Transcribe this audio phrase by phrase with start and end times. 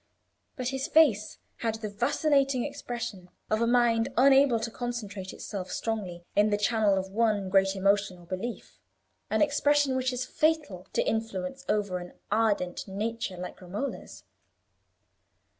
[0.55, 6.23] But his face had the vacillating expression of a mind unable to concentrate itself strongly
[6.35, 11.63] in the channel of one great emotion or belief—an expression which is fatal to influence
[11.69, 14.23] over an ardent nature like Romola's.